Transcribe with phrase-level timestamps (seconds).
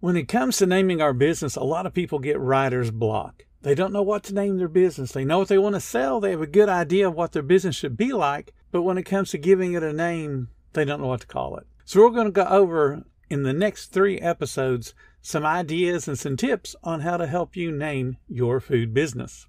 [0.00, 3.44] When it comes to naming our business, a lot of people get writer's block.
[3.60, 5.12] They don't know what to name their business.
[5.12, 6.20] They know what they want to sell.
[6.20, 8.54] They have a good idea of what their business should be like.
[8.70, 11.58] But when it comes to giving it a name, they don't know what to call
[11.58, 11.66] it.
[11.84, 16.38] So we're going to go over in the next three episodes some ideas and some
[16.38, 19.48] tips on how to help you name your food business.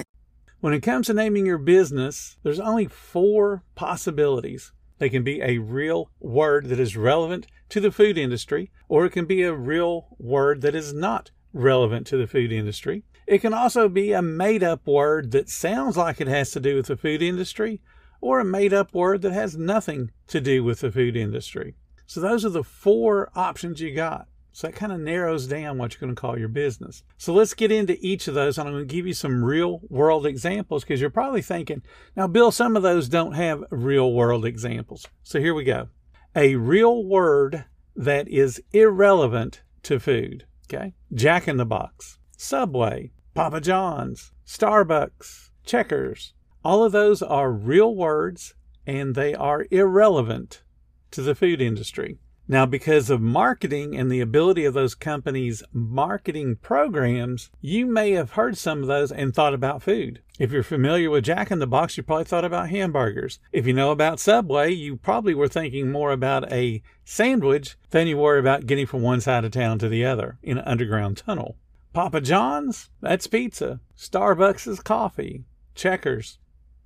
[0.61, 4.73] When it comes to naming your business, there's only four possibilities.
[4.99, 9.09] They can be a real word that is relevant to the food industry, or it
[9.09, 13.03] can be a real word that is not relevant to the food industry.
[13.25, 16.75] It can also be a made up word that sounds like it has to do
[16.75, 17.81] with the food industry,
[18.21, 21.75] or a made up word that has nothing to do with the food industry.
[22.05, 24.27] So, those are the four options you got.
[24.53, 27.03] So that kind of narrows down what you're going to call your business.
[27.17, 28.57] So let's get into each of those.
[28.57, 31.81] And I'm going to give you some real world examples because you're probably thinking,
[32.15, 35.07] now, Bill, some of those don't have real world examples.
[35.23, 35.87] So here we go.
[36.35, 40.45] A real word that is irrelevant to food.
[40.65, 40.93] Okay.
[41.13, 46.33] Jack in the Box, Subway, Papa John's, Starbucks, Checkers.
[46.63, 48.53] All of those are real words
[48.85, 50.63] and they are irrelevant
[51.11, 52.17] to the food industry.
[52.47, 58.31] Now, because of marketing and the ability of those companies' marketing programs, you may have
[58.31, 60.21] heard some of those and thought about food.
[60.39, 63.39] If you're familiar with Jack in the Box, you probably thought about hamburgers.
[63.51, 68.17] If you know about Subway, you probably were thinking more about a sandwich than you
[68.17, 71.57] were about getting from one side of town to the other in an underground tunnel.
[71.93, 73.81] Papa John's, that's pizza.
[73.97, 75.43] Starbucks is coffee.
[75.75, 76.39] Checkers,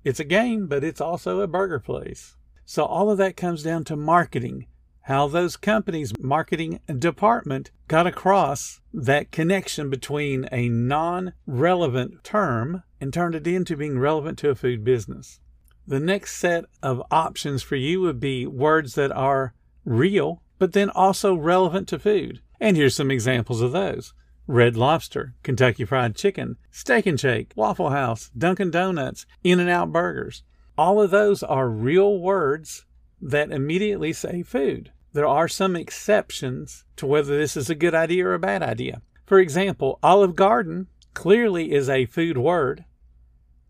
[0.04, 2.36] it's a game, but it's also a burger place.
[2.64, 4.66] So all of that comes down to marketing
[5.06, 13.14] how those companies' marketing department got across that connection between a non relevant term and
[13.14, 15.38] turned it into being relevant to a food business.
[15.86, 20.90] The next set of options for you would be words that are real, but then
[20.90, 22.40] also relevant to food.
[22.60, 24.12] And here's some examples of those.
[24.48, 30.42] Red Lobster, Kentucky Fried Chicken, Steak and Shake, Waffle House, Dunkin' Donuts, In-N-Out Burgers.
[30.76, 32.84] All of those are real words
[33.20, 34.90] that immediately say food.
[35.16, 39.00] There are some exceptions to whether this is a good idea or a bad idea.
[39.24, 42.84] For example, Olive Garden clearly is a food word,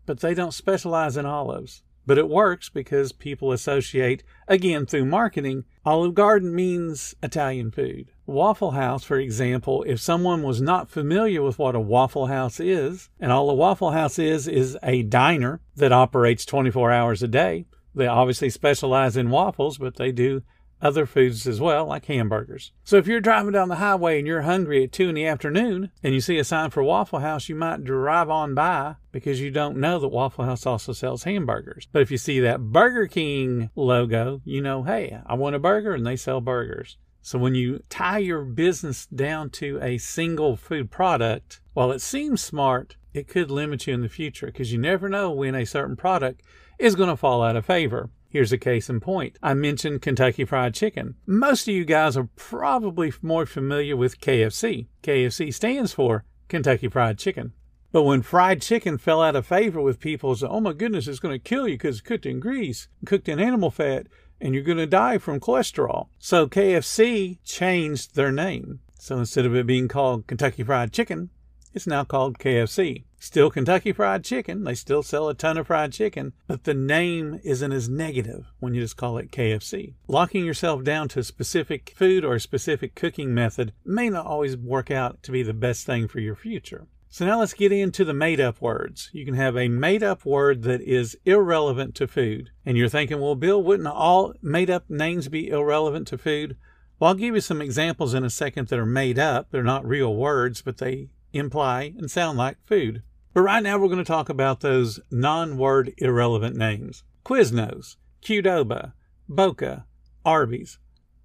[0.05, 1.83] but they don't specialize in olives.
[2.05, 8.11] But it works because people associate, again through marketing, Olive Garden means Italian food.
[8.25, 13.07] Waffle House, for example, if someone was not familiar with what a Waffle House is,
[13.21, 17.67] and all a Waffle House is is a diner that operates 24 hours a day,
[17.95, 20.43] they obviously specialize in waffles, but they do
[20.81, 22.71] other foods as well, like hamburgers.
[22.83, 25.91] So if you're driving down the highway and you're hungry at 2 in the afternoon
[26.03, 29.51] and you see a sign for Waffle House, you might drive on by because you
[29.51, 31.87] don't know that Waffle House also sells hamburgers.
[31.91, 35.93] But if you see that Burger King logo, you know, hey, I want a burger
[35.93, 36.97] and they sell burgers.
[37.21, 42.41] So when you tie your business down to a single food product, while it seems
[42.41, 45.95] smart, it could limit you in the future because you never know when a certain
[45.95, 46.41] product
[46.79, 48.09] is going to fall out of favor.
[48.29, 49.37] Here's a case in point.
[49.41, 51.15] I mentioned Kentucky Fried Chicken.
[51.25, 54.87] Most of you guys are probably more familiar with KFC.
[55.01, 57.53] KFC stands for Kentucky Fried Chicken.
[57.91, 61.19] But when fried chicken fell out of favor with people, said, oh my goodness, it's
[61.19, 64.07] going to kill you because it's cooked in grease, cooked in animal fat,
[64.41, 66.07] and you're going to die from cholesterol.
[66.19, 68.81] So KFC changed their name.
[68.99, 71.29] So instead of it being called Kentucky Fried Chicken,
[71.77, 73.03] it's now called KFC.
[73.19, 74.63] Still Kentucky Fried Chicken.
[74.63, 78.73] They still sell a ton of fried chicken, but the name isn't as negative when
[78.73, 79.93] you just call it KFC.
[80.07, 84.57] Locking yourself down to a specific food or a specific cooking method may not always
[84.57, 86.87] work out to be the best thing for your future.
[87.09, 89.09] So now let's get into the made up words.
[89.13, 92.49] You can have a made up word that is irrelevant to food.
[92.65, 96.57] And you're thinking, well, Bill, wouldn't all made up names be irrelevant to food?
[96.99, 99.51] Well, I'll give you some examples in a second that are made up.
[99.51, 103.03] They're not real words, but they imply and sound like food.
[103.33, 108.93] But right now we're going to talk about those non word irrelevant names Quiznos, Qdoba,
[109.29, 109.83] Boka,
[110.25, 110.79] Arby's.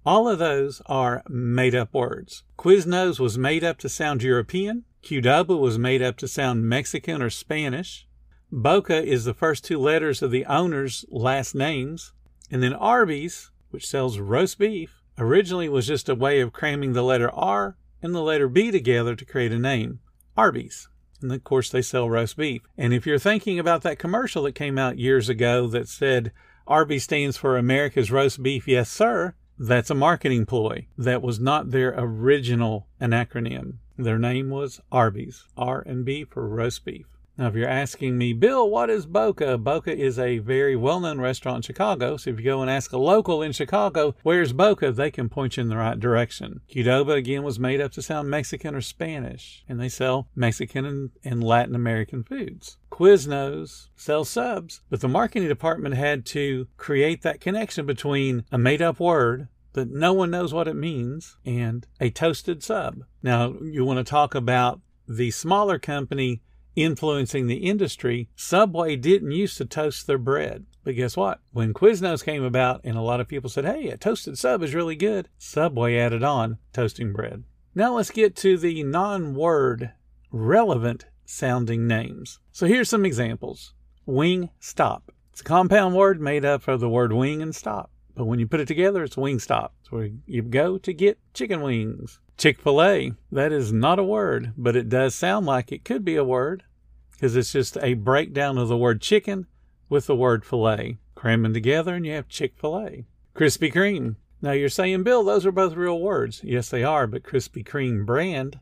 [0.05, 2.43] All of those are made up words.
[2.57, 4.83] Quiznos was made up to sound European.
[5.01, 8.07] Qdoba was made up to sound Mexican or Spanish.
[8.51, 12.13] Boka is the first two letters of the owner's last names.
[12.51, 17.01] And then Arby's, which sells roast beef, originally was just a way of cramming the
[17.01, 19.99] letter R and the letter B together to create a name
[20.37, 20.89] Arby's.
[21.21, 22.61] And of course, they sell roast beef.
[22.77, 26.33] And if you're thinking about that commercial that came out years ago that said
[26.67, 30.87] Arby's stands for America's roast beef, yes, sir, that's a marketing ploy.
[30.97, 33.75] That was not their original acronym.
[33.97, 37.05] Their name was Arby's, R and B for roast beef.
[37.37, 39.61] Now, if you're asking me, Bill, what is Boka?
[39.61, 42.15] Boka is a very well known restaurant in Chicago.
[42.15, 44.95] So if you go and ask a local in Chicago, where's Boka?
[44.95, 46.61] They can point you in the right direction.
[46.69, 51.09] Qdoba, again, was made up to sound Mexican or Spanish, and they sell Mexican and,
[51.23, 52.77] and Latin American foods.
[52.91, 58.81] Quiznos sells subs, but the marketing department had to create that connection between a made
[58.81, 62.99] up word that no one knows what it means and a toasted sub.
[63.23, 66.43] Now, you want to talk about the smaller company
[66.75, 70.65] influencing the industry, Subway didn't used to toast their bread.
[70.83, 71.39] But guess what?
[71.51, 74.75] When Quiznos came about and a lot of people said, hey, a toasted sub is
[74.75, 77.43] really good, Subway added on toasting bread.
[77.73, 79.93] Now let's get to the non word
[80.31, 82.39] relevant sounding names.
[82.51, 83.73] So here's some examples
[84.05, 85.11] Wing Stop.
[85.31, 87.89] It's a compound word made up of the word wing and stop.
[88.13, 89.73] But when you put it together, it's wing stop.
[89.93, 92.19] Where you go to get chicken wings.
[92.35, 96.03] Chick fil A, that is not a word, but it does sound like it could
[96.03, 96.63] be a word
[97.11, 99.45] because it's just a breakdown of the word chicken
[99.89, 100.97] with the word filet.
[101.13, 103.05] Cram them together and you have Chick fil A.
[103.35, 104.15] Krispy Kreme.
[104.41, 106.41] Now you're saying, Bill, those are both real words.
[106.43, 108.59] Yes, they are, but Krispy Kreme brand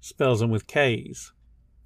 [0.00, 1.34] spells them with K's,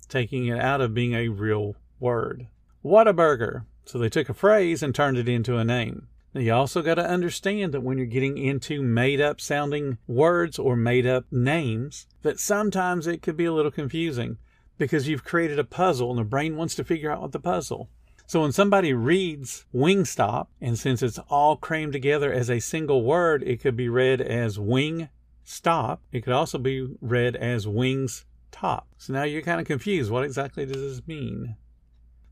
[0.08, 2.46] taking it out of being a real word.
[2.84, 3.64] Whataburger.
[3.86, 6.06] So they took a phrase and turned it into a name.
[6.34, 10.58] Now, you also got to understand that when you're getting into made up sounding words
[10.58, 14.38] or made up names, that sometimes it could be a little confusing
[14.76, 17.88] because you've created a puzzle and the brain wants to figure out what the puzzle.
[18.26, 23.44] So when somebody reads Wingstop, and since it's all crammed together as a single word,
[23.44, 25.08] it could be read as wing
[25.44, 26.02] stop.
[26.10, 28.88] It could also be read as wings top.
[28.96, 30.10] So now you're kind of confused.
[30.10, 31.56] What exactly does this mean?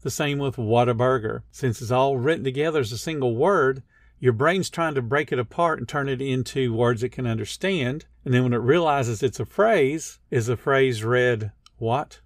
[0.00, 1.42] The same with Whataburger.
[1.52, 3.82] Since it's all written together as a single word,
[4.22, 8.04] your brain's trying to break it apart and turn it into words it can understand.
[8.24, 12.20] And then when it realizes it's a phrase, is the phrase read, what?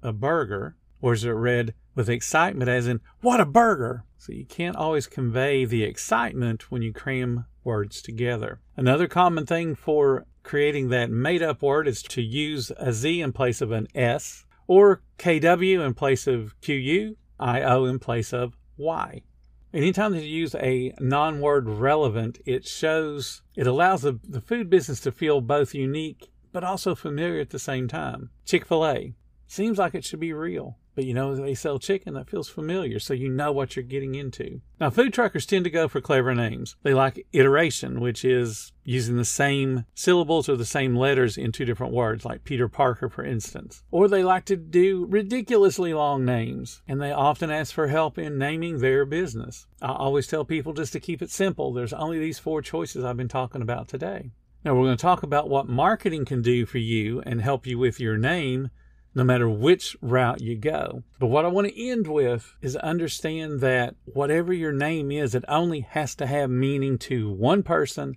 [0.00, 0.76] A burger?
[1.02, 4.04] Or is it read with excitement as in, what a burger?
[4.16, 8.60] So you can't always convey the excitement when you cram words together.
[8.76, 13.32] Another common thing for creating that made up word is to use a Z in
[13.32, 19.22] place of an S, or KW in place of QU, IO in place of Y.
[19.72, 24.68] Anytime that you use a non word relevant, it shows, it allows the, the food
[24.68, 28.30] business to feel both unique but also familiar at the same time.
[28.44, 29.14] Chick fil A
[29.46, 30.78] seems like it should be real.
[30.94, 34.14] But you know, they sell chicken that feels familiar, so you know what you're getting
[34.14, 34.60] into.
[34.80, 36.76] Now, food truckers tend to go for clever names.
[36.82, 41.64] They like iteration, which is using the same syllables or the same letters in two
[41.64, 43.84] different words, like Peter Parker, for instance.
[43.90, 48.38] Or they like to do ridiculously long names, and they often ask for help in
[48.38, 49.66] naming their business.
[49.80, 51.72] I always tell people just to keep it simple.
[51.72, 54.32] There's only these four choices I've been talking about today.
[54.64, 57.78] Now, we're going to talk about what marketing can do for you and help you
[57.78, 58.70] with your name
[59.14, 61.02] no matter which route you go.
[61.18, 65.44] But what I want to end with is understand that whatever your name is, it
[65.48, 68.16] only has to have meaning to one person,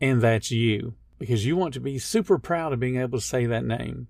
[0.00, 0.94] and that's you.
[1.18, 4.08] Because you want to be super proud of being able to say that name.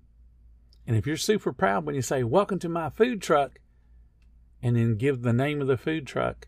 [0.87, 3.59] And if you're super proud when you say, Welcome to my food truck,
[4.61, 6.47] and then give the name of the food truck,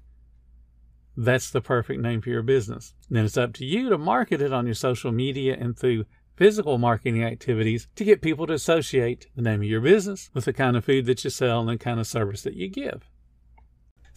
[1.15, 2.93] that's the perfect name for your business.
[3.07, 6.05] And then it's up to you to market it on your social media and through
[6.35, 10.53] physical marketing activities to get people to associate the name of your business with the
[10.53, 13.09] kind of food that you sell and the kind of service that you give.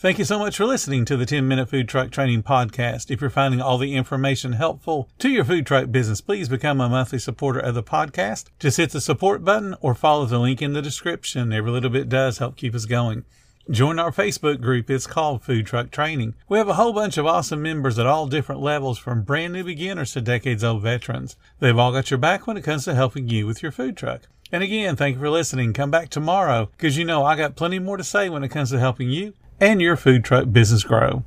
[0.01, 3.11] Thank you so much for listening to the 10 Minute Food Truck Training Podcast.
[3.11, 6.89] If you're finding all the information helpful to your food truck business, please become a
[6.89, 8.45] monthly supporter of the podcast.
[8.61, 11.53] Just hit the support button or follow the link in the description.
[11.53, 13.25] Every little bit does help keep us going.
[13.71, 14.89] Join our Facebook group.
[14.89, 16.35] It's called Food Truck Training.
[16.49, 19.63] We have a whole bunch of awesome members at all different levels from brand new
[19.63, 21.37] beginners to decades old veterans.
[21.61, 24.23] They've all got your back when it comes to helping you with your food truck.
[24.51, 25.75] And again, thank you for listening.
[25.75, 28.71] Come back tomorrow because you know I got plenty more to say when it comes
[28.71, 31.25] to helping you and your food truck business grow.